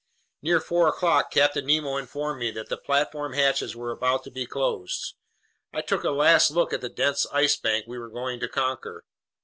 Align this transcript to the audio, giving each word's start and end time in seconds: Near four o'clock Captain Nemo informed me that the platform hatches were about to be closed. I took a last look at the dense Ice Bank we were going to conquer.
Near 0.41 0.59
four 0.59 0.87
o'clock 0.87 1.29
Captain 1.29 1.67
Nemo 1.67 1.95
informed 1.97 2.39
me 2.39 2.49
that 2.53 2.69
the 2.69 2.77
platform 2.77 3.33
hatches 3.33 3.75
were 3.75 3.91
about 3.91 4.23
to 4.23 4.31
be 4.31 4.47
closed. 4.47 5.13
I 5.71 5.81
took 5.81 6.03
a 6.03 6.09
last 6.09 6.49
look 6.49 6.73
at 6.73 6.81
the 6.81 6.89
dense 6.89 7.27
Ice 7.31 7.55
Bank 7.57 7.85
we 7.87 7.99
were 7.99 8.09
going 8.09 8.39
to 8.39 8.49
conquer. 8.49 9.05